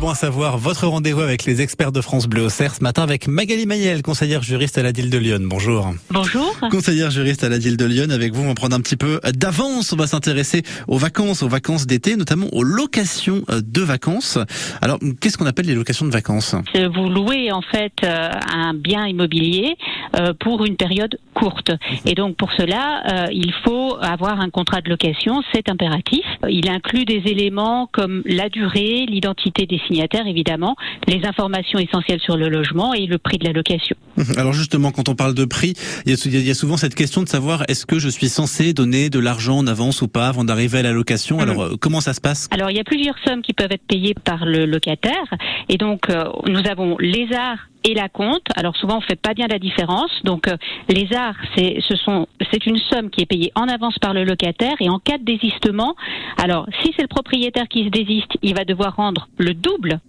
bon 0.00 0.08
à 0.08 0.14
savoir, 0.14 0.56
votre 0.56 0.86
rendez-vous 0.86 1.20
avec 1.20 1.44
les 1.44 1.60
experts 1.60 1.92
de 1.92 2.00
France 2.00 2.26
Bleu 2.26 2.44
au 2.44 2.48
Cerf 2.48 2.76
ce 2.76 2.82
matin 2.82 3.02
avec 3.02 3.28
Magali 3.28 3.66
Mayel, 3.66 4.00
conseillère 4.00 4.42
juriste 4.42 4.78
à 4.78 4.82
la 4.82 4.92
DIL 4.92 5.10
de 5.10 5.18
Lyon. 5.18 5.40
Bonjour. 5.42 5.92
Bonjour. 6.10 6.56
Conseillère 6.70 7.10
juriste 7.10 7.44
à 7.44 7.50
la 7.50 7.58
DIL 7.58 7.76
de 7.76 7.84
Lyon. 7.84 8.08
Avec 8.08 8.32
vous, 8.32 8.42
on 8.42 8.46
va 8.46 8.54
prendre 8.54 8.74
un 8.74 8.80
petit 8.80 8.96
peu 8.96 9.20
d'avance. 9.34 9.92
On 9.92 9.96
va 9.96 10.06
s'intéresser 10.06 10.62
aux 10.88 10.96
vacances, 10.96 11.42
aux 11.42 11.48
vacances 11.48 11.86
d'été, 11.86 12.16
notamment 12.16 12.46
aux 12.52 12.62
locations 12.62 13.42
de 13.50 13.80
vacances. 13.82 14.38
Alors, 14.80 14.98
qu'est-ce 15.20 15.36
qu'on 15.36 15.44
appelle 15.44 15.66
les 15.66 15.74
locations 15.74 16.06
de 16.06 16.12
vacances? 16.12 16.54
Vous 16.74 17.10
louez 17.10 17.52
en 17.52 17.60
fait 17.60 17.92
euh, 18.02 18.30
un 18.50 18.72
bien 18.72 19.06
immobilier 19.06 19.76
euh, 19.76 19.99
pour 20.38 20.64
une 20.64 20.76
période 20.76 21.18
courte. 21.34 21.70
Et 22.04 22.14
donc 22.14 22.36
pour 22.36 22.52
cela, 22.52 23.02
euh, 23.10 23.26
il 23.32 23.52
faut 23.64 23.96
avoir 24.00 24.40
un 24.40 24.50
contrat 24.50 24.80
de 24.80 24.88
location, 24.88 25.42
c'est 25.52 25.68
impératif. 25.68 26.24
Il 26.48 26.68
inclut 26.68 27.04
des 27.04 27.22
éléments 27.26 27.88
comme 27.92 28.22
la 28.26 28.48
durée, 28.48 29.06
l'identité 29.08 29.66
des 29.66 29.80
signataires 29.86 30.26
évidemment, 30.26 30.76
les 31.06 31.24
informations 31.24 31.78
essentielles 31.78 32.20
sur 32.20 32.36
le 32.36 32.48
logement 32.48 32.94
et 32.94 33.06
le 33.06 33.18
prix 33.18 33.38
de 33.38 33.44
la 33.44 33.52
location. 33.52 33.96
Alors 34.36 34.52
justement, 34.52 34.90
quand 34.90 35.08
on 35.08 35.14
parle 35.14 35.34
de 35.34 35.44
prix, 35.44 35.74
il 36.06 36.12
y 36.12 36.50
a 36.50 36.54
souvent 36.54 36.76
cette 36.76 36.94
question 36.94 37.22
de 37.22 37.28
savoir 37.28 37.64
est-ce 37.68 37.86
que 37.86 37.98
je 37.98 38.08
suis 38.08 38.28
censé 38.28 38.72
donner 38.72 39.10
de 39.10 39.18
l'argent 39.18 39.58
en 39.58 39.66
avance 39.66 40.02
ou 40.02 40.08
pas 40.08 40.28
avant 40.28 40.44
d'arriver 40.44 40.78
à 40.78 40.82
la 40.82 40.92
location? 40.92 41.36
Mhm. 41.36 41.42
Alors 41.42 41.70
comment 41.80 42.00
ça 42.00 42.14
se 42.14 42.20
passe? 42.20 42.48
Alors 42.50 42.70
il 42.70 42.76
y 42.76 42.80
a 42.80 42.84
plusieurs 42.84 43.16
sommes 43.26 43.42
qui 43.42 43.52
peuvent 43.52 43.72
être 43.72 43.86
payées 43.86 44.14
par 44.14 44.44
le 44.44 44.66
locataire 44.66 45.34
et 45.68 45.76
donc 45.76 46.08
nous 46.46 46.62
avons 46.68 46.96
les 46.98 47.28
arts 47.32 47.69
et 47.84 47.94
la 47.94 48.08
compte. 48.08 48.46
Alors 48.56 48.76
souvent 48.76 48.98
on 48.98 49.00
fait 49.00 49.20
pas 49.20 49.34
bien 49.34 49.46
la 49.48 49.58
différence. 49.58 50.10
Donc 50.24 50.48
euh, 50.48 50.56
les 50.88 51.12
arts, 51.14 51.36
c'est 51.56 51.78
ce 51.80 51.96
sont 51.96 52.26
c'est 52.50 52.66
une 52.66 52.78
somme 52.78 53.10
qui 53.10 53.22
est 53.22 53.26
payée 53.26 53.52
en 53.54 53.68
avance 53.68 53.98
par 53.98 54.14
le 54.14 54.24
locataire 54.24 54.74
et 54.80 54.88
en 54.88 54.98
cas 54.98 55.18
de 55.18 55.24
désistement, 55.24 55.94
alors 56.36 56.66
si 56.82 56.92
c'est 56.96 57.02
le 57.02 57.08
propriétaire 57.08 57.68
qui 57.68 57.84
se 57.84 57.90
désiste, 57.90 58.32
il 58.42 58.54
va 58.54 58.64
devoir 58.64 58.96
rendre 58.96 59.28
le 59.38 59.54
double 59.54 60.00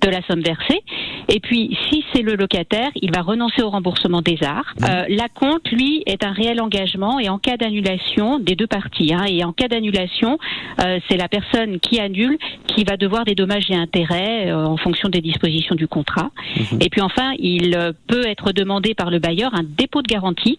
de 0.00 0.10
la 0.10 0.22
somme 0.22 0.42
versée. 0.42 0.80
Et 1.28 1.40
puis, 1.40 1.76
si 1.88 2.04
c'est 2.12 2.22
le 2.22 2.34
locataire, 2.34 2.90
il 2.96 3.12
va 3.14 3.22
renoncer 3.22 3.62
au 3.62 3.70
remboursement 3.70 4.22
des 4.22 4.38
arts. 4.42 4.74
Euh, 4.82 5.04
la 5.08 5.28
compte, 5.28 5.70
lui, 5.70 6.02
est 6.06 6.24
un 6.24 6.32
réel 6.32 6.60
engagement 6.60 7.18
et 7.20 7.28
en 7.28 7.38
cas 7.38 7.56
d'annulation 7.56 8.38
des 8.38 8.56
deux 8.56 8.66
parties, 8.66 9.12
hein, 9.12 9.24
et 9.28 9.44
en 9.44 9.52
cas 9.52 9.68
d'annulation, 9.68 10.38
euh, 10.80 10.98
c'est 11.08 11.16
la 11.16 11.28
personne 11.28 11.80
qui 11.80 12.00
annule 12.00 12.38
qui 12.66 12.84
va 12.84 12.96
devoir 12.96 13.24
des 13.24 13.34
dommages 13.34 13.70
et 13.70 13.74
intérêts 13.74 14.50
euh, 14.50 14.64
en 14.64 14.76
fonction 14.76 15.08
des 15.08 15.20
dispositions 15.20 15.74
du 15.74 15.86
contrat. 15.86 16.30
Mmh. 16.56 16.78
Et 16.80 16.88
puis 16.88 17.00
enfin, 17.00 17.32
il 17.38 17.76
peut 18.06 18.26
être 18.26 18.52
demandé 18.52 18.94
par 18.94 19.10
le 19.10 19.18
bailleur 19.18 19.54
un 19.54 19.64
dépôt 19.64 20.02
de 20.02 20.06
garantie. 20.06 20.58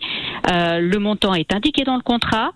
le 0.51 0.97
montant 0.97 1.33
est 1.33 1.53
indiqué 1.53 1.83
dans 1.83 1.95
le 1.95 2.01
contrat 2.01 2.51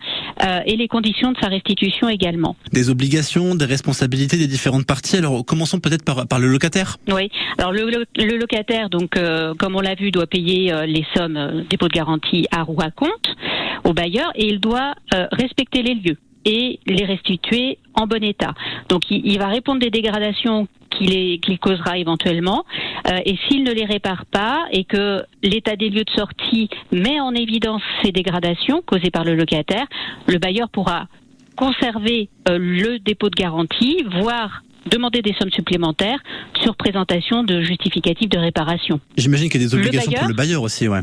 et 0.65 0.75
les 0.75 0.87
conditions 0.87 1.31
de 1.31 1.37
sa 1.39 1.47
restitution 1.47 2.09
également. 2.09 2.55
Des 2.71 2.89
obligations, 2.89 3.55
des 3.55 3.65
responsabilités 3.65 4.37
des 4.37 4.47
différentes 4.47 4.85
parties. 4.85 5.17
Alors, 5.17 5.45
commençons 5.45 5.79
peut-être 5.79 6.03
par, 6.03 6.27
par 6.27 6.39
le 6.39 6.47
locataire 6.47 6.97
oui. 7.11 7.29
Alors 7.57 7.71
le, 7.71 8.02
locataire, 8.17 8.89
donc 8.89 9.17
euh, 9.17 9.53
comme 9.55 9.75
on 9.75 9.81
l'a 9.81 9.95
vu, 9.95 10.11
doit 10.11 10.27
payer 10.27 10.73
euh, 10.73 10.85
les 10.85 11.05
sommes 11.15 11.37
euh, 11.37 11.63
dépôt 11.69 11.87
de 11.87 11.93
garantie 11.93 12.47
à 12.51 12.63
ou 12.67 12.79
à 12.81 12.91
compte 12.91 13.35
au 13.83 13.93
bailleur 13.93 14.31
et 14.35 14.47
il 14.47 14.59
doit 14.59 14.93
respecter 15.33 15.81
les 15.81 15.95
lieux 15.95 16.17
et 16.45 16.79
les 16.85 17.03
restituer 17.03 17.77
en 17.95 18.07
bon 18.07 18.23
état. 18.23 18.53
Donc 18.87 19.01
il, 19.09 19.37
va 19.37 19.47
répondre 19.47 19.81
des 19.81 19.89
dégradations 19.89 20.67
qu'il 20.91 21.59
causera 21.59 21.97
éventuellement. 21.97 22.63
et 23.25 23.35
s'il 23.47 23.63
ne 23.63 23.73
les 23.73 23.83
répare 23.83 24.25
pas 24.25 24.65
et 24.71 24.85
que 24.85 25.23
l'état 25.41 25.75
des 25.75 25.89
lieux 25.89 26.05
de 26.05 26.11
sortie 26.11 26.69
met 26.93 27.19
en 27.19 27.33
évidence 27.33 27.81
ces 28.03 28.13
dégradations 28.13 28.81
causées 28.85 29.11
par 29.11 29.25
le 29.25 29.35
locataire, 29.35 29.85
le 30.27 30.37
bailleur 30.37 30.69
pourra 30.69 31.07
conserver 31.57 32.29
le 32.47 32.99
dépôt 32.99 33.29
de 33.29 33.35
garantie, 33.35 34.05
voire 34.21 34.63
demander 34.85 35.21
des 35.21 35.33
sommes 35.39 35.51
supplémentaires 35.51 36.19
sur 36.61 36.75
présentation 36.75 37.43
de 37.43 37.61
justificatifs 37.61 38.29
de 38.29 38.37
réparation. 38.37 38.99
J'imagine 39.17 39.49
qu'il 39.49 39.61
y 39.61 39.65
a 39.65 39.67
des 39.67 39.75
obligations 39.75 40.11
pour 40.19 40.27
le 40.27 40.33
bailleur 40.33 40.61
aussi, 40.61 40.87
ouais. 40.87 41.01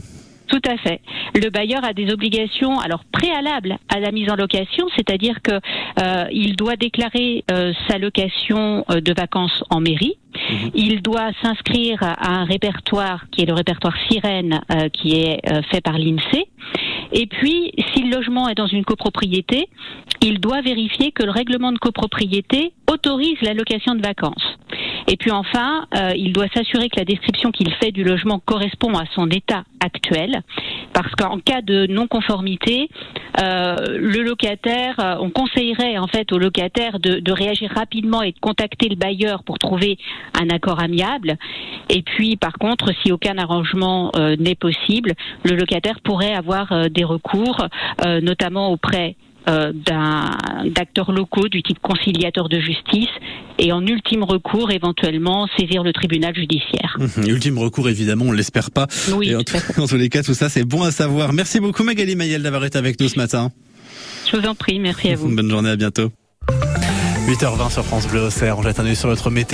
Tout 0.51 0.61
à 0.69 0.77
fait. 0.79 1.01
Le 1.41 1.49
bailleur 1.49 1.85
a 1.85 1.93
des 1.93 2.13
obligations 2.13 2.81
alors 2.81 3.05
préalables 3.13 3.79
à 3.89 4.01
la 4.01 4.11
mise 4.11 4.29
en 4.31 4.35
location, 4.35 4.89
c'est-à-dire 4.97 5.43
que 5.43 5.53
euh, 5.53 6.25
il 6.33 6.57
doit 6.57 6.75
déclarer 6.75 7.45
euh, 7.53 7.73
sa 7.89 7.99
location 7.99 8.85
euh, 8.91 9.01
de 9.01 9.15
vacances 9.17 9.63
en 9.71 9.81
mairie. 9.81 10.15
Mhm. 10.35 10.71
Il 10.75 11.03
doit 11.03 11.31
s'inscrire 11.41 12.03
à 12.03 12.33
un 12.33 12.45
répertoire 12.45 13.27
qui 13.31 13.43
est 13.43 13.47
le 13.47 13.55
répertoire 13.55 13.95
Sirène, 14.09 14.61
qui 14.93 15.21
est 15.21 15.41
fait 15.71 15.81
par 15.81 15.99
l'INSEE. 15.99 16.47
Et 17.13 17.27
puis, 17.27 17.73
si 17.93 18.03
le 18.03 18.17
logement 18.17 18.49
est 18.49 18.55
dans 18.55 18.67
une 18.67 18.85
copropriété, 18.85 19.69
il 20.23 20.39
doit 20.39 20.61
vérifier 20.61 21.13
que 21.13 21.25
le 21.25 21.31
règlement 21.31 21.73
de 21.73 21.79
copropriété 21.79 22.73
autorise 22.91 23.41
la 23.43 23.55
location 23.55 23.95
de 23.95 24.03
vacances. 24.03 24.59
Et 25.11 25.17
puis 25.17 25.33
enfin, 25.33 25.89
euh, 25.97 26.13
il 26.15 26.33
doit 26.33 26.47
s'assurer 26.55 26.89
que 26.89 26.97
la 26.97 27.05
description 27.05 27.51
qu'il 27.51 27.69
fait 27.75 27.91
du 27.91 28.05
logement 28.05 28.39
correspond 28.39 28.97
à 28.97 29.07
son 29.13 29.29
état 29.29 29.65
actuel, 29.85 30.43
parce 30.93 31.13
qu'en 31.17 31.41
cas 31.41 31.63
de 31.63 31.87
non-conformité, 31.89 32.89
euh, 33.43 33.75
le 33.99 34.23
locataire, 34.23 34.95
euh, 35.01 35.17
on 35.19 35.31
conseillerait 35.31 35.99
en 35.99 36.07
fait 36.07 36.31
au 36.31 36.39
locataire 36.39 37.01
de, 37.01 37.33
réagir 37.33 37.73
rapidement 37.75 38.23
et 38.23 38.31
de 38.31 38.39
contacter 38.39 38.89
le 38.89 38.95
bailleur 38.95 39.43
pour 39.43 39.59
trouver 39.59 39.99
un 40.41 40.49
accord 40.49 40.79
amiable. 40.79 41.39
Et 41.89 42.03
puis, 42.03 42.37
par 42.37 42.53
contre, 42.53 42.93
si 43.03 43.11
aucun 43.11 43.37
arrangement 43.39 44.13
n'est 44.39 44.55
possible, 44.55 45.15
le 45.45 45.57
locataire 45.57 46.01
pourrait 46.05 46.35
avoir 46.35 46.91
des 46.91 47.05
recours, 47.05 47.67
notamment 48.05 48.71
auprès 48.71 49.17
d'acteurs 49.47 51.13
locaux 51.13 51.49
du 51.49 51.63
type 51.63 51.79
conciliateur 51.81 52.49
de 52.49 52.61
justice 52.61 53.09
et 53.59 53.73
en 53.73 53.85
ultime 53.87 54.23
recours 54.23 54.71
éventuellement 54.71 55.49
saisir 55.59 55.83
le 55.83 55.93
tribunal 55.93 56.35
judiciaire. 56.35 56.97
Mmh, 56.99 57.29
ultime 57.29 57.59
recours 57.59 57.89
évidemment, 57.89 58.27
on 58.29 58.33
l'espère 58.33 58.71
pas. 58.71 58.87
Oui, 59.13 59.31
et 59.31 59.37
en, 59.37 59.43
tous 59.43 59.97
les 59.97 60.09
cas, 60.09 60.23
tout 60.23 60.35
ça 60.35 60.49
c'est 60.49 60.65
bon 60.65 60.83
à 60.83 60.91
savoir. 60.91 61.33
Merci 61.33 61.61
beaucoup 61.61 61.83
Magali 61.83 62.17
Mayel 62.17 62.43
d'avoir 62.43 62.65
été 62.65 62.79
avec 62.79 63.01
nous 63.01 63.09
ce 63.09 63.17
matin. 63.17 63.51
Je 64.31 64.37
vous 64.37 64.47
en 64.47 64.55
prie, 64.55 64.79
merci 64.79 65.11
à 65.11 65.17
vous. 65.17 65.29
Bonne 65.35 65.51
journée, 65.51 65.71
à 65.71 65.77
bientôt. 65.77 66.11
8h20 67.27 67.73
sur 67.73 67.85
France 67.85 68.09
Bleu 68.09 68.23
Auxerre, 68.23 68.59
on 68.59 68.63
jette 68.63 68.81
un 68.81 68.87
œil 68.87 68.97
sur 68.97 69.09
notre 69.09 69.31
météo. 69.31 69.49